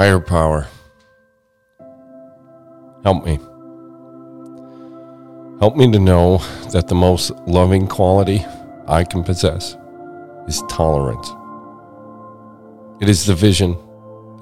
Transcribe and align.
Higher 0.00 0.18
power, 0.18 0.66
help 3.04 3.22
me. 3.22 3.38
Help 5.58 5.76
me 5.76 5.92
to 5.92 5.98
know 5.98 6.38
that 6.72 6.88
the 6.88 6.94
most 6.94 7.32
loving 7.46 7.86
quality 7.86 8.42
I 8.88 9.04
can 9.04 9.22
possess 9.22 9.76
is 10.48 10.62
tolerance. 10.70 11.28
It 13.02 13.10
is 13.10 13.26
the 13.26 13.34
vision 13.34 13.76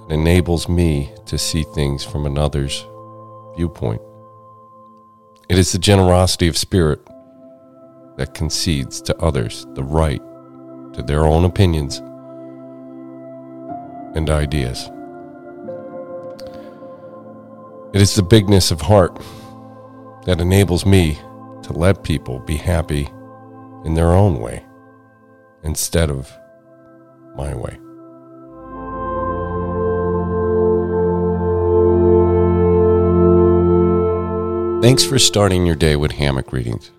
that 0.06 0.14
enables 0.14 0.68
me 0.68 1.12
to 1.26 1.36
see 1.36 1.64
things 1.64 2.04
from 2.04 2.24
another's 2.24 2.86
viewpoint. 3.56 4.00
It 5.48 5.58
is 5.58 5.72
the 5.72 5.78
generosity 5.80 6.46
of 6.46 6.56
spirit 6.56 7.00
that 8.16 8.32
concedes 8.32 9.02
to 9.02 9.18
others 9.18 9.66
the 9.74 9.82
right 9.82 10.22
to 10.92 11.02
their 11.02 11.24
own 11.24 11.44
opinions 11.44 11.98
and 14.14 14.30
ideas. 14.30 14.88
It 17.94 18.02
is 18.02 18.14
the 18.14 18.22
bigness 18.22 18.70
of 18.70 18.82
heart 18.82 19.18
that 20.26 20.42
enables 20.42 20.84
me 20.84 21.14
to 21.62 21.72
let 21.72 22.02
people 22.02 22.38
be 22.40 22.56
happy 22.56 23.08
in 23.86 23.94
their 23.94 24.08
own 24.08 24.40
way 24.40 24.62
instead 25.62 26.10
of 26.10 26.30
my 27.34 27.54
way. 27.54 27.78
Thanks 34.82 35.02
for 35.02 35.18
starting 35.18 35.64
your 35.64 35.74
day 35.74 35.96
with 35.96 36.12
hammock 36.12 36.52
readings, 36.52 36.90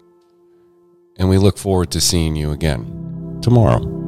and 1.17 1.29
we 1.29 1.37
look 1.37 1.59
forward 1.59 1.91
to 1.91 2.01
seeing 2.01 2.35
you 2.35 2.51
again 2.51 3.39
tomorrow. 3.43 3.98